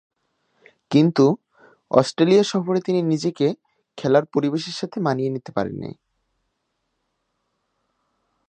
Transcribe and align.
কিন্তু, 0.91 1.25
অস্ট্রেলিয়া 1.91 2.43
সফরে 2.43 2.79
তিনি 2.81 3.01
নিজেকে 3.03 3.47
খেলার 3.97 4.25
পরিবেশের 4.25 4.75
সাথে 4.77 4.97
মানিয়ে 4.99 5.29
নিতে 5.29 5.51
পারেননি। 5.51 5.91